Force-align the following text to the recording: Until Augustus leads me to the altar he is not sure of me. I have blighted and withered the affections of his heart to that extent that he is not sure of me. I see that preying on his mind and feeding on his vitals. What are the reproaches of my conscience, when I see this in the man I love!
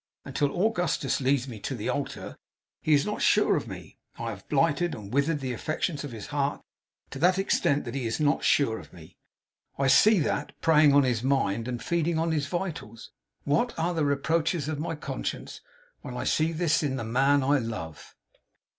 Until 0.25 0.49
Augustus 0.65 1.21
leads 1.21 1.47
me 1.47 1.59
to 1.59 1.75
the 1.75 1.87
altar 1.87 2.35
he 2.81 2.95
is 2.95 3.05
not 3.05 3.21
sure 3.21 3.55
of 3.55 3.67
me. 3.67 3.99
I 4.17 4.31
have 4.31 4.49
blighted 4.49 4.95
and 4.95 5.13
withered 5.13 5.41
the 5.41 5.53
affections 5.53 6.03
of 6.03 6.11
his 6.11 6.25
heart 6.33 6.59
to 7.11 7.19
that 7.19 7.37
extent 7.37 7.85
that 7.85 7.93
he 7.93 8.07
is 8.07 8.19
not 8.19 8.43
sure 8.43 8.79
of 8.79 8.91
me. 8.93 9.15
I 9.77 9.85
see 9.85 10.17
that 10.17 10.59
preying 10.59 10.91
on 10.95 11.03
his 11.03 11.21
mind 11.21 11.67
and 11.67 11.83
feeding 11.83 12.17
on 12.17 12.31
his 12.31 12.47
vitals. 12.47 13.11
What 13.43 13.77
are 13.77 13.93
the 13.93 14.03
reproaches 14.03 14.67
of 14.67 14.79
my 14.79 14.95
conscience, 14.95 15.61
when 16.01 16.17
I 16.17 16.23
see 16.23 16.51
this 16.51 16.81
in 16.81 16.95
the 16.95 17.03
man 17.03 17.43
I 17.43 17.59
love! 17.59 18.15